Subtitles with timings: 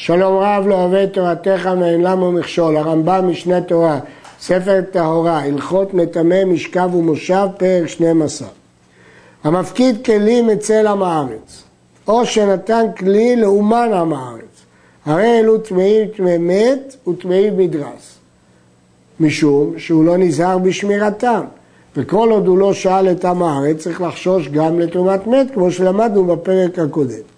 [0.00, 3.98] שלום רב לא אוהב תורתך ואין למה מכשול, הרמב"ם משנה תורה,
[4.40, 8.48] ספר טהורה, הלכות מטמא משכב ומושב, פרק 12.
[9.44, 11.62] המפקיד כלים אצל עם הארץ,
[12.08, 14.64] או שנתן כלי לאומן עם הארץ,
[15.06, 18.18] הרי אלו טמאים טמא מת וטמאים מדרס,
[19.20, 21.44] משום שהוא לא נזהר בשמירתם,
[21.96, 26.24] וכל עוד הוא לא שאל את עם הארץ, צריך לחשוש גם לתרומת מת, כמו שלמדנו
[26.24, 27.37] בפרק הקודם.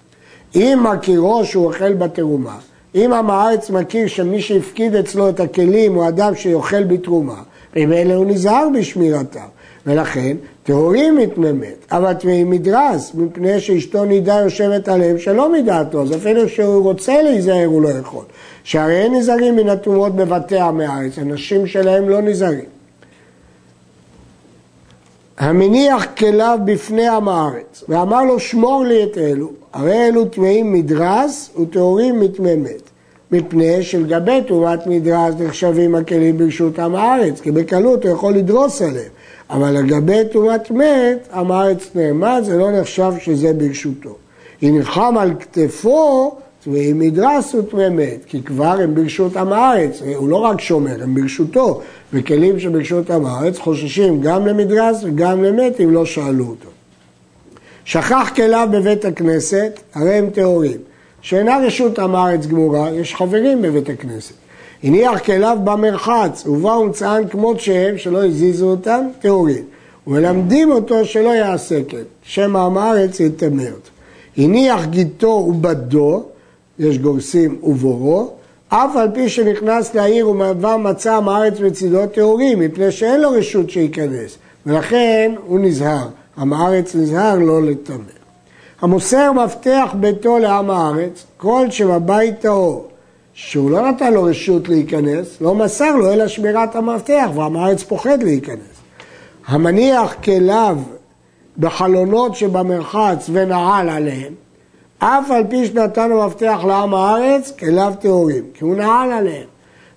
[0.54, 2.58] אם מכירו שהוא אוכל בתרומה,
[2.94, 7.42] אם עם הארץ מכיר שמי שהפקיד אצלו את הכלים הוא אדם שאוכל בתרומה,
[7.76, 9.46] ממילא הוא נזהר בשמירתם.
[9.86, 16.48] ולכן טהורים מתממת, אבל טמאים מדרס, מפני שאשתו נידה יושבת עליהם שלא מדעתו, אז אפילו
[16.48, 18.24] שהוא רוצה להיזהר הוא לא יכול.
[18.64, 22.79] שהרי אין נזהרים מן התרומות בבתי עמי הארץ, הנשים שלהם לא נזהרים.
[25.40, 31.50] המניח כליו בפני עם הארץ, ואמר לו שמור לי את אלו, הרי אלו טמאים מדרס
[31.60, 32.90] וטהורים מתממת.
[33.32, 39.08] מפני שלגבי תרומת מדרס נחשבים הכלים ברשות עם הארץ, כי בקלות הוא יכול לדרוס עליהם.
[39.50, 44.16] אבל לגבי תרומת מת, עם הארץ נעמד, זה לא נחשב שזה ברשותו.
[44.62, 50.28] אם נלחם על כתפו, טמאים מדרס וטמא מת, כי כבר הם ברשות עם הארץ, הוא
[50.28, 51.80] לא רק שומר, הם ברשותו,
[52.12, 56.68] וכלים שברשות עם הארץ חוששים גם למדרס וגם למת אם לא שאלו אותו.
[57.84, 60.78] שכח כליו בבית הכנסת, הרי הם טהורים.
[61.22, 64.34] שאינה רשות עם הארץ גמורה, יש חברים בבית הכנסת.
[64.82, 69.64] הניח כליו במרחץ, ובא ומצאן כמות שהם, שלא הזיזו אותם, טהורים.
[70.06, 73.90] ומלמדים אותו שלא יעשה כן, שם עם הארץ יטמא אותו.
[74.36, 76.24] הניח גיתו ובדו,
[76.80, 78.30] יש גורסים ובורו,
[78.68, 83.70] אף על פי שנכנס לעיר ומעבר מצא עם הארץ בצדו טהורים, מפני שאין לו רשות
[83.70, 86.08] שייכנס, ולכן הוא נזהר.
[86.38, 87.96] עם הארץ נזהר לא לטמא.
[88.80, 92.88] המוסר מפתח ביתו לעם הארץ, כל שבבית טהור,
[93.34, 98.22] שהוא לא נתן לו רשות להיכנס, לא מסר לו אלא שמירת המפתח, ועם הארץ פוחד
[98.22, 98.80] להיכנס.
[99.46, 100.78] המניח כליו
[101.58, 104.32] בחלונות שבמרחץ ונעל עליהם,
[105.02, 109.46] אף על פי שנתן המפתח לעם הארץ, כליו טהורים, כי הוא נעל עליהם.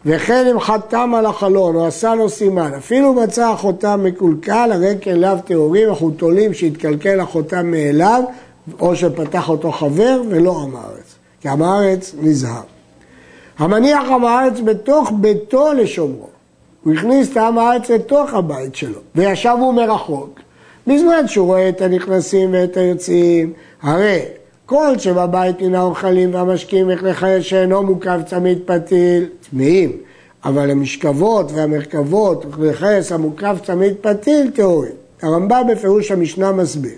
[0.06, 5.38] וכן אם חתם על החלון או עשה לו סימן, אפילו מצא החותם מקולקל, הרי כליו
[5.46, 8.24] טהורים, אנחנו תולים שהתקלקל החותם מאליו,
[8.80, 12.62] או שפתח אותו חבר ולא עם הארץ, כי עם הארץ נזהר.
[13.58, 16.28] המניח עם הארץ בתוך ביתו לשומרו,
[16.84, 20.40] הוא הכניס את עם הארץ לתוך הבית שלו, וישב הוא מרחוק.
[20.88, 24.22] בזמן שהוא רואה את הנכנסים ואת היוצאים, הרי
[24.66, 29.92] כל שבבית מן האוכלים והמשקים וכלי שאינו מוקף צמיד פתיל, טמאים,
[30.46, 34.92] אבל המשכבות והמרכבות וכלי המוקף צמיד פתיל טהורים.
[35.22, 36.96] הרמב"ם בפירוש המשנה מסביר.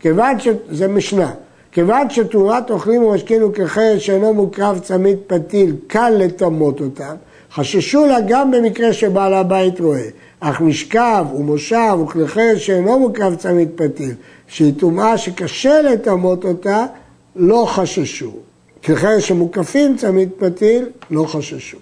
[0.00, 0.48] כיוון ש...
[0.70, 1.30] זה משנה.
[1.72, 7.14] כיוון שתאורת אוכלים ומשקים וכחייל שאינו מוקרב צמיד פתיל קל לטמות אותם,
[7.54, 10.08] חששו לה גם במקרה שבעל הבית רואה.
[10.40, 14.14] אך משכב ומושב וכלי חייל שאינו מוקרב צמיד פתיל,
[14.46, 16.86] שהיא טומאה שקשה לטמות אותה,
[17.36, 18.32] לא חששו.
[18.84, 21.78] חייל שמוקפים צמיד פתיל, לא חששו.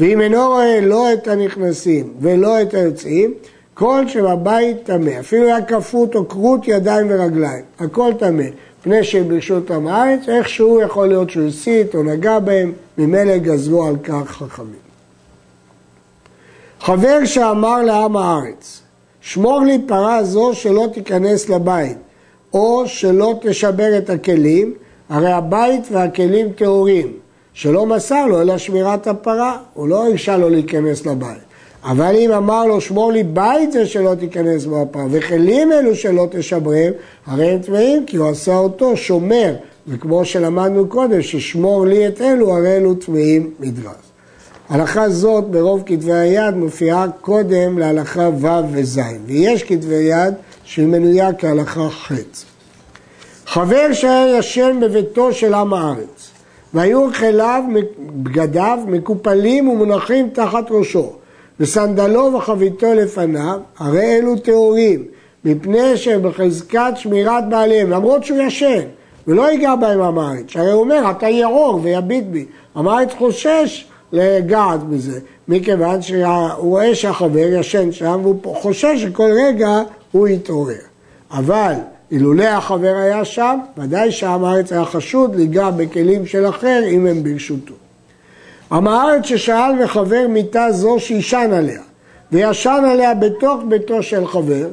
[0.00, 3.34] ואם אינו רואה לא את הנכנסים ולא את היוצאים,
[3.74, 8.44] כל שבבית טמא, אפילו היה כפות או כרות ידיים ורגליים, הכל טמא,
[8.82, 13.86] פני שהם ברשות עם הארץ, איכשהו יכול להיות שהוא הסית או נגע בהם, ממילא גזרו
[13.86, 14.88] על כך חכמים.
[16.80, 18.82] חבר שאמר לעם הארץ,
[19.20, 21.98] שמור לי פרה זו שלא תיכנס לבית,
[22.52, 24.74] או שלא תשבר את הכלים,
[25.08, 27.12] הרי הבית והכלים טהורים,
[27.52, 31.48] שלא מסר לו אלא שמירת הפרה, הוא לא הרשה לו להיכנס לבית.
[31.84, 36.26] אבל אם אמר לו שמור לי בית זה שלא תיכנס בו הפרה, וכלים אלו שלא
[36.30, 36.92] תשברם,
[37.26, 39.54] הרי הם טמאים כי הוא עשה אותו שומר,
[39.88, 43.94] וכמו שלמדנו קודם, ששמור לי את אלו, הרי אלו טמאים מדרס.
[44.68, 50.34] הלכה זאת ברוב כתבי היד מופיעה קודם להלכה ו' וז', ויש כתבי יד
[50.68, 52.12] שהיא מנויה כהלכה ח'.
[53.46, 56.30] חבר שהיה ישן בביתו של עם הארץ,
[56.74, 57.62] והיו כליו
[58.22, 61.12] בגדיו מקופלים ומונחים תחת ראשו.
[61.60, 65.04] וסנדלו וחביתו לפניו, הרי אלו טהורים,
[65.44, 68.82] מפני שהם בחזקת שמירת בעליהם, למרות שהוא ישן,
[69.26, 72.44] ולא ייגע בהם המעץ, הרי הוא אומר, אתה ירור ויביט בי.
[72.74, 76.26] המעץ חושש לגעת בזה, מכיוון שהוא
[76.56, 79.82] רואה שהחבר ישן שם, והוא חושש שכל רגע
[80.12, 80.74] הוא יתעורר.
[81.30, 81.74] אבל
[82.10, 87.74] אילולא החבר היה שם, ודאי שהמעץ היה חשוד ליגע בכלים של אחר אם הם ברשותו.
[88.70, 91.80] המארץ ששאל וחבר מיטה זו שישן עליה,
[92.32, 94.68] וישן עליה בתוך ביתו של חבר,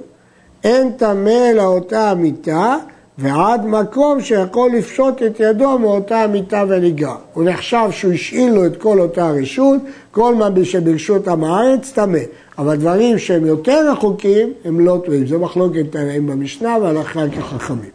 [0.63, 2.77] אין טמא אלא אותה המיטה,
[3.17, 7.15] ועד מקום שיכול לפשוט את ידו מאותה המיטה וניגר.
[7.33, 9.81] הוא נחשב שהוא השאיל לו את כל אותה רשות,
[10.11, 12.19] כל מה שברשות עם הארץ טמא.
[12.57, 15.27] אבל דברים שהם יותר רחוקים הם לא טועים.
[15.27, 17.89] זו מחלוקת תנאים במשנה והלכה כחכמים.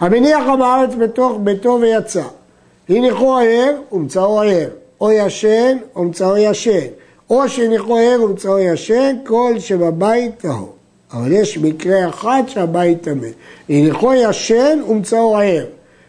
[0.00, 2.24] המניח עם הארץ בתוך ביתו ויצא.
[2.88, 4.68] הניחו ער ומצאו ער,
[5.00, 6.86] או ישן ומצאו ישן,
[7.30, 10.75] או שהניחו ער ומצאו ישן, כל שבבית טהור.
[11.12, 13.26] אבל יש מקרה אחד שהבית טמא.
[13.68, 15.64] הניחו ישן ומצאו ער.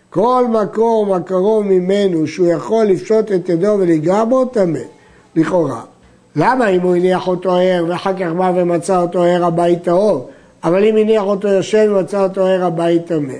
[0.09, 4.79] כל מקום הקרוב ממנו שהוא יכול לפשוט את ידו ולגע בו, טמא,
[5.35, 5.81] לכאורה.
[6.35, 10.29] למה אם הוא הניח אותו ער ואחר כך בא ומצא אותו ער הבית טהור?
[10.63, 13.33] אבל אם הניח אותו ישן ומצא אותו ער הבית טמא.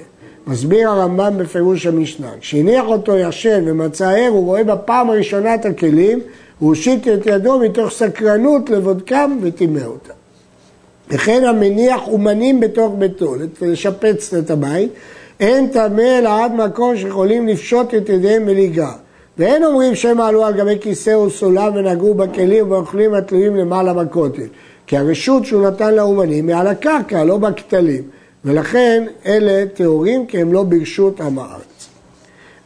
[0.48, 6.20] מסביר הרמב"ם בפירוש המשנה, כשהניח אותו ישן ומצא ער, הוא רואה בפעם הראשונה את הכלים,
[6.60, 10.17] הוא הושיט את ידו מתוך סקרנות לבודקם וטימא אותם.
[11.10, 14.92] וכן המניח אומנים בתוך ביתו, לשפץ את הבית,
[15.40, 18.92] אין טמא אלא עד מקום שיכולים לפשוט את ידיהם מליגה.
[19.38, 24.48] ואין אומרים שהם עלו על גבי כיסא או סולם ונגעו בכלים ובאוכלים התלויים למעלה בכותל.
[24.88, 28.04] כי הרשות שהוא נתן לאומנים היא על הקרקע, לא בכתלים.
[28.46, 31.90] ולכן אלה טהורים כי הם לא ברשות עם הארץ.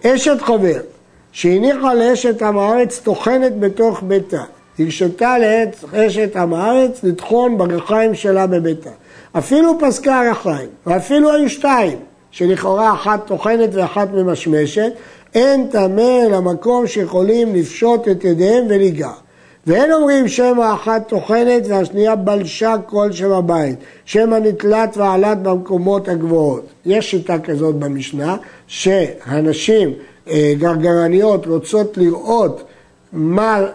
[0.06, 0.80] אשת חבר
[1.32, 4.44] שהניחה לאשת עם הארץ טוחנת בתוך ביתה,
[4.80, 5.36] הרשתה
[5.94, 8.90] לאשת עם הארץ לטחון ברכיים שלה בביתה.
[9.38, 11.98] אפילו פסקה הרחיים, ואפילו היו שתיים,
[12.32, 14.92] שלכאורה אחת טוחנת ואחת ממשמשת,
[15.36, 19.12] אין טמא למקום שיכולים לפשוט את ידיהם וליגע.
[19.68, 23.76] ואין אומרים שמא אחת טוחנת והשנייה בלשה כל שם הבית,
[24.06, 26.66] שמא נתלת ועלת במקומות הגבוהות.
[26.86, 28.38] יש שיטה כזאת במשנה,
[28.68, 29.94] שהנשים
[30.30, 32.64] אה, גרגרניות רוצות לראות
[33.14, 33.66] מה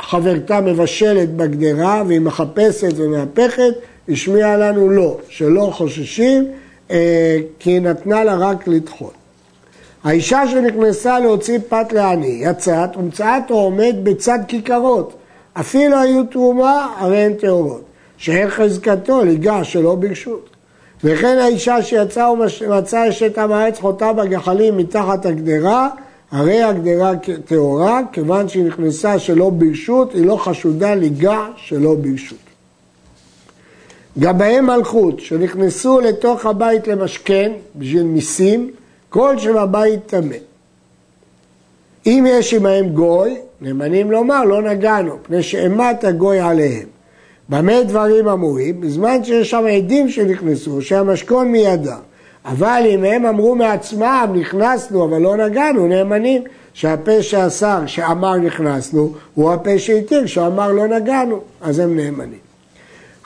[0.00, 3.72] חברתה מבשלת בגדרה והיא מחפשת ומהפכת,
[4.08, 6.48] השמיע לנו לא, שלא חוששים
[6.90, 9.10] אה, כי נתנה לה רק לטחון.
[10.04, 15.16] האישה שנכנסה להוציא פת לעני, יצאת ומצאת או עומד בצד כיכרות.
[15.60, 17.82] אפילו היו תרומה, הרי הן טהורות.
[18.18, 20.48] שאין חזקתו ליגש שלא ברשות.
[21.04, 25.88] וכן האישה שיצאה ומצאה אשת עם הארץ חוטאה בגחלים מתחת הגדרה,
[26.30, 27.12] הרי הגדרה
[27.44, 32.38] טהורה, כיוון שהיא נכנסה שלא ברשות, היא לא חשודה ליגע שלא ברשות.
[34.18, 38.70] גבאי מלכות שנכנסו לתוך הבית למשכן בשביל מיסים,
[39.08, 40.36] כל שם הבית טמא.
[42.06, 46.86] אם יש עמהם גוי, נאמנים לומר לא נגענו, פני שאימת הגוי עליהם.
[47.48, 48.80] במה דברים אמורים?
[48.80, 52.00] בזמן שיש שם עדים שנכנסו, שהמשכון מידם.
[52.46, 56.42] אבל אם הם אמרו מעצמם, נכנסנו אבל לא נגענו, נאמנים
[56.74, 62.38] שהפה שאסר, שאמר נכנסנו, הוא הפה שהתיר, שאמר לא נגענו, אז הם נאמנים.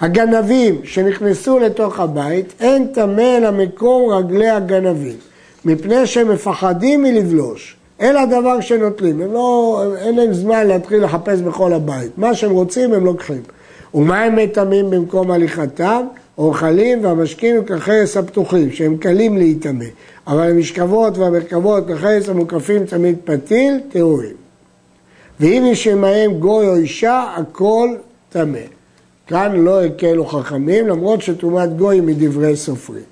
[0.00, 5.16] הגנבים שנכנסו לתוך הבית, אין טמא אלא מקום רגלי הגנבים,
[5.64, 7.76] מפני שהם מפחדים מלבלוש.
[8.00, 12.10] אלא דבר שנוטלים, הם לא, אין להם זמן להתחיל לחפש בכל הבית.
[12.16, 13.42] מה שהם רוצים הם לוקחים.
[13.94, 16.02] ומה הם מטמאים במקום הליכתם?
[16.40, 19.84] אוכלים והמשקים וכחרס הפתוחים, שהם קלים להיטמא.
[20.26, 24.36] אבל המשכבות והמרכבות כחרס המוקפים תמיד פתיל, טהורים.
[25.40, 27.88] ואם יש עמהם גוי או אישה, הכל
[28.30, 28.58] טמא.
[29.26, 33.02] כאן לא הקלו חכמים, למרות שטומאת גוי היא מדברי סופרים.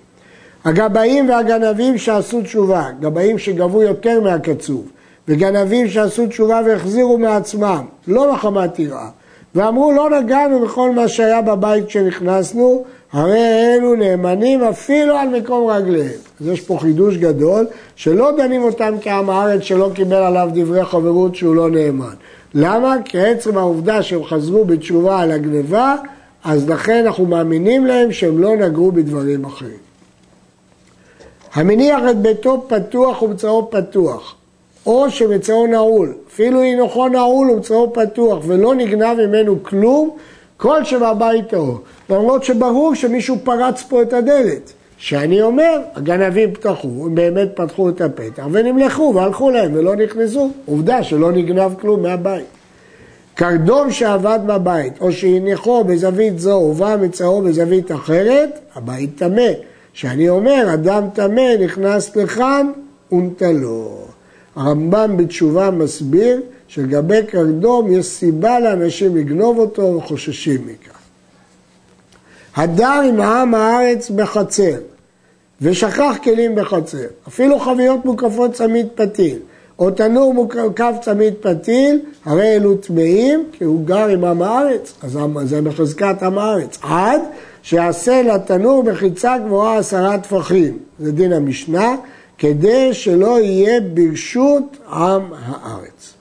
[0.64, 4.88] הגבאים והגנבים שעשו תשובה, גבאים שגבו יותר מהקצוב,
[5.28, 9.08] וגנבים שעשו תשובה והחזירו מעצמם, לא מחמת יראה,
[9.55, 16.19] ואמרו לא נגענו בכל מה שהיה בבית כשנכנסנו, הרי אלו נאמנים אפילו על מקום רגליהם.
[16.41, 21.36] אז יש פה חידוש גדול, שלא דנים אותם כעם הארץ שלא קיבל עליו דברי חברות
[21.36, 22.15] שהוא לא נאמן.
[22.55, 22.96] למה?
[23.05, 25.96] כי עצם העובדה שהם חזרו בתשובה על הגניבה,
[26.44, 29.88] אז לכן אנחנו מאמינים להם שהם לא נגעו בדברים אחרים.
[31.55, 34.34] המניח את ביתו פתוח ומצאו פתוח,
[34.86, 40.17] או שמצאו נעול, אפילו הינוחו נעול ומצאו פתוח ולא נגנב ממנו כלום,
[40.58, 41.81] כל שבבית טהור.
[42.10, 44.72] למרות שברור שמישהו פרץ פה את הדלת.
[44.96, 50.50] שאני אומר, הגנבים פתחו, הם באמת פתחו את הפתח ונמלכו והלכו להם ולא נכנסו.
[50.67, 52.46] עובדה שלא נגנב כלום מהבית.
[53.34, 59.50] קרדום שעבד בבית, או שהניחו בזווית זו ובא מצאו בזווית אחרת, הבית טמא.
[59.93, 62.70] שאני אומר, אדם טמא נכנס לכאן
[63.12, 63.98] ונטלו.
[64.56, 70.98] הרמב"ם בתשובה מסביר שלגבי קרדום יש סיבה לאנשים לגנוב אותו וחוששים מכך.
[72.56, 74.79] הדר עם העם הארץ בחצר
[75.60, 79.39] ושכח כלים בחצר, אפילו חביות מוקפות צמיד פתיל
[79.79, 85.19] או תנור מוקף צמיד פתיל, הרי אלו טמאים כי הוא גר עם עם הארץ, אז
[85.44, 87.20] זה בחזקת עם הארץ, עד
[87.63, 91.96] שיעשה לתנור מחיצה גבוהה עשרה טפחים, זה דין המשנה,
[92.39, 96.18] כדי שלא יהיה ברשות עם הארץ.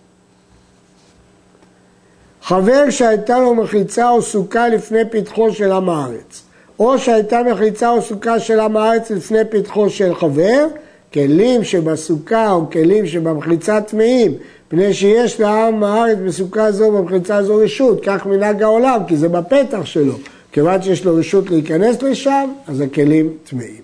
[2.47, 6.43] חבר שהייתה לו מחיצה או סוכה לפני פתחו של עם הארץ,
[6.79, 10.67] או שהייתה מחיצה או סוכה של עם הארץ לפני פתחו של חבר,
[11.13, 14.33] כלים שבסוכה או כלים שבמחיצה טמאים,
[14.67, 19.85] פני שיש לעם הארץ בסוכה זו ובמחיצה זו רשות, כך מנהג העולם, כי זה בפתח
[19.85, 20.13] שלו.
[20.51, 23.81] כיוון שיש לו רשות להיכנס לשם, אז הכלים טמאים.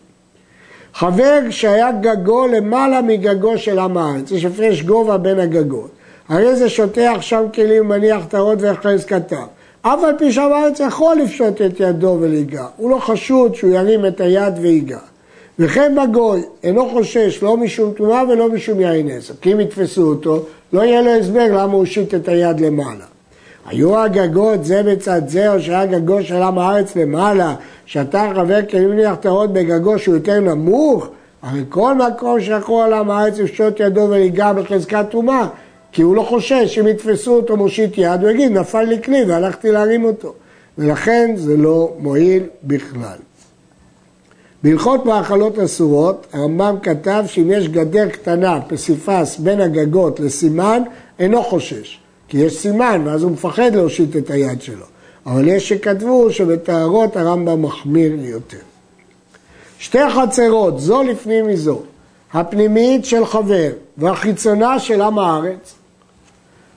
[0.93, 5.91] חבר שהיה גגו למעלה מגגו של עם הארץ, יש הפרש גובה בין הגגות.
[6.29, 9.45] הרי זה שוטח שם כלים, מניח טהרות ויחס כתב.
[9.81, 12.65] אף על פי שהארץ יכול לפשוט את ידו ולהיגע.
[12.77, 14.99] הוא לא חשוד שהוא ירים את היד ויגע.
[15.59, 19.33] וכן בגוי, אינו חושש לא משום טומאה ולא משום יין עשר.
[19.41, 23.05] כי אם יתפסו אותו, לא יהיה לו הסבר למה הוא הושיט את היד למעלה.
[23.65, 28.89] היו הגגות זה בצד זה, או שהיה גגו של עם הארץ למעלה, שאתה חבר כלים
[28.89, 31.07] מניח טהרות בגגו שהוא יותר נמוך,
[31.41, 35.47] הרי כל מקום שיכול עם הארץ לפשוט ידו וליגע בחזקת טומאה,
[35.93, 39.71] כי הוא לא חושש שאם יתפסו אותו מושיט יד, הוא יגיד, נפל לי כלי והלכתי
[39.71, 40.33] להרים אותו.
[40.77, 43.17] ולכן זה לא מועיל בכלל.
[44.63, 50.83] בהלכות מאכלות אסורות, הרמב"ם כתב שאם יש גדר קטנה, פסיפס, בין הגגות לסימן,
[51.19, 51.99] אינו חושש.
[52.27, 54.85] כי יש סימן, ואז הוא מפחד להושיט את היד שלו.
[55.25, 58.57] אבל יש שכתבו שבטהרות הרמב"ם מחמיר יותר.
[59.79, 61.81] שתי חצרות, זו לפנים מזו,
[62.33, 65.75] הפנימית של חבר והחיצונה של עם הארץ,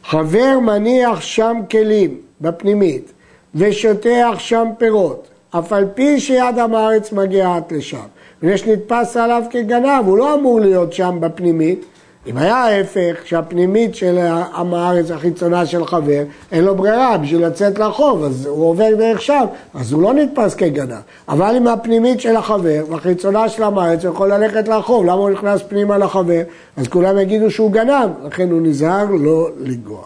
[0.09, 3.13] חבר מניח שם כלים בפנימית
[3.55, 8.07] ושוטח שם פירות, אף על פי שיד עם הארץ מגיעה עד לשם.
[8.43, 11.85] ויש נתפס עליו כגנב, הוא לא אמור להיות שם בפנימית,
[12.27, 14.19] אם היה ההפך, שהפנימית של
[14.55, 19.23] עם הארץ החיצונה של חבר, אין לו ברירה בשביל לצאת לחוב, אז הוא עובר דרך
[19.23, 20.93] שם, אז הוא לא נתפס כגנב.
[21.29, 25.31] אבל אם הפנימית של החבר והחיצונה של עם הארץ, הוא יכול ללכת לחוב, למה הוא
[25.31, 26.43] נכנס פנימה לחבר?
[26.77, 30.03] אז כולם יגידו שהוא גנב, לכן הוא נזהר לא לגוע.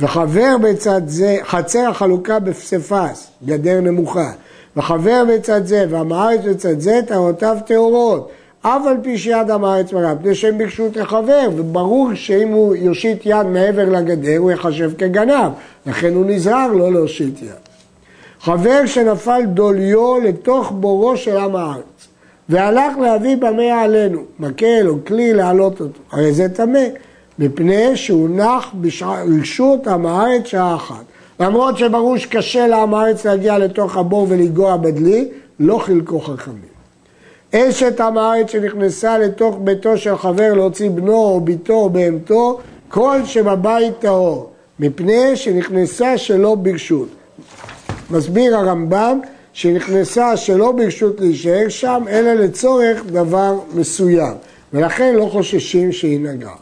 [0.00, 4.30] וחבר בצד זה, חצר החלוקה בפסיפס, גדר נמוכה,
[4.76, 8.30] וחבר בצד זה ועם הארץ בצד זה, טהרותיו טהורות.
[8.68, 13.22] אף על פי שיד הארץ מראה, מפני שהם ביקשו את החבר, וברור שאם הוא יושיט
[13.24, 15.52] יד מעבר לגדר הוא יחשב כגנב,
[15.86, 17.50] לכן הוא נזהר לא להושיט יד.
[18.40, 22.08] חבר שנפל דוליו לתוך בורו של עם הארץ,
[22.48, 26.84] והלך להביא במה עלינו, מקל או כלי להעלות אותו, הרי זה טמא,
[27.38, 31.04] מפני שהוא נח ברשות עם הארץ שעה אחת.
[31.40, 35.28] למרות שברור שקשה לעם הארץ להגיע לתוך הבור ולגוע בדלי,
[35.60, 36.75] לא חילקו חכמים.
[37.54, 43.20] אשת עם הארץ שנכנסה לתוך ביתו של חבר להוציא בנו או ביתו או בהמתו, כל
[43.24, 44.50] שבבית טהור,
[44.80, 47.08] מפני שנכנסה שלא ברשות.
[48.10, 49.20] מסביר הרמב"ם
[49.52, 54.34] שנכנסה שלא ברשות להישאר שם, אלא לצורך דבר מסוים,
[54.72, 56.56] ולכן לא חוששים שהיא נגעה.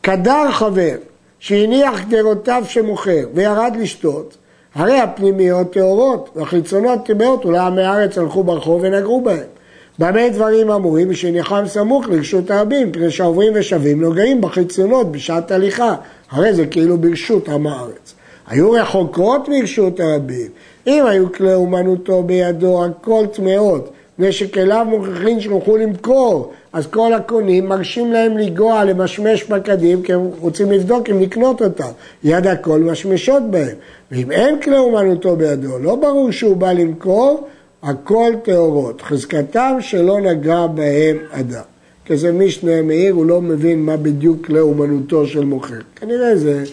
[0.00, 0.96] קדר חבר
[1.38, 4.36] שהניח גדרותיו שמוכר וירד לשתות,
[4.74, 9.57] הרי הפנימיות טהורות והחיצונות טמאות, אולי עמי הארץ הלכו ברחוב ונגעו בהם.
[9.98, 11.08] במה דברים אמורים?
[11.10, 15.94] ושניחם סמוך לרשות הרבים, מפני שהעוברים ושבים נוגעים בחיצונות בשעת הליכה,
[16.30, 18.14] הרי זה כאילו ברשות עם הארץ.
[18.46, 20.48] היו רחוקות מרשות הרבים,
[20.86, 27.66] אם היו כלי אומנותו בידו, הכל טמאות, מפני שכליו מוכרחים שיוכלו למכור, אז כל הקונים
[27.66, 31.90] מרשים להם לגוע, למשמש בקדים, כי הם רוצים לבדוק אם לקנות אותם.
[32.24, 33.76] יד הכל משמשות בהם.
[34.12, 37.48] ואם אין כלי אומנותו בידו, לא ברור שהוא בא למכור,
[37.82, 41.62] הכל טהורות, חזקתם שלא נגע בהם אדם.
[42.06, 45.80] כזה משנה מאיר, הוא לא מבין מה בדיוק לאומנותו של מוכר.
[45.96, 46.64] כנראה זה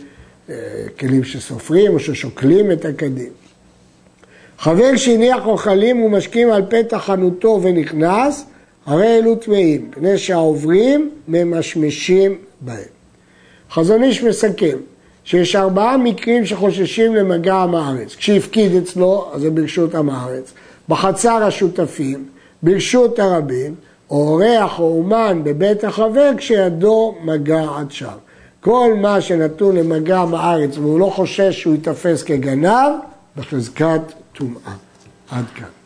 [0.49, 0.55] אה,
[0.99, 3.29] כלים שסופרים או ששוקלים את הקדים.
[4.59, 8.45] חבר שהניח אוכלים ומשקים על פתח חנותו ונכנס,
[8.85, 12.77] הרי אלו טמאים, פני שהעוברים ממשמשים בהם.
[13.71, 14.77] חזון איש מסכם
[15.23, 18.15] שיש ארבעה מקרים שחוששים למגע עם הארץ.
[18.15, 20.53] כשהפקיד אצלו, אז זה ברשות עם הארץ.
[20.89, 22.25] בחצר השותפים,
[22.63, 23.75] ברשות הרבים,
[24.09, 28.17] או אורח או אומן בבית החבר כשידו מגע עד שם.
[28.59, 32.91] כל מה שנתון למגע בארץ והוא לא חושש שהוא ייתפס כגנב,
[33.37, 34.01] בחזקת
[34.33, 34.73] טומאה.
[35.31, 35.84] עד כאן.